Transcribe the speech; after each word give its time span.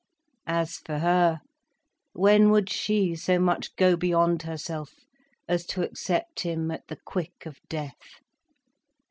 As 0.47 0.77
for 0.77 0.97
her, 0.97 1.41
when 2.13 2.49
would 2.49 2.71
she 2.71 3.13
so 3.15 3.37
much 3.37 3.75
go 3.75 3.95
beyond 3.95 4.41
herself 4.41 4.95
as 5.47 5.63
to 5.67 5.83
accept 5.83 6.39
him 6.39 6.71
at 6.71 6.87
the 6.87 6.97
quick 7.05 7.45
of 7.45 7.59
death? 7.69 8.15